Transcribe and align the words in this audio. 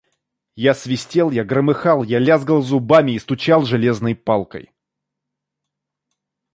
Я 0.55 0.73
свистел, 0.73 1.29
я 1.29 1.43
громыхал, 1.43 2.01
я 2.01 2.17
лязгал 2.17 2.63
зубами 2.63 3.11
и 3.11 3.19
стучал 3.19 3.65
железной 3.65 4.15
палкой. 4.15 4.71